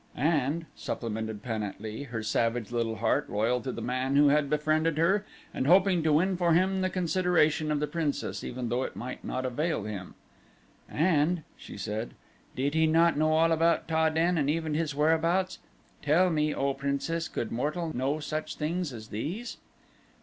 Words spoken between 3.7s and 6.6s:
the man who had befriended her and hoping to win for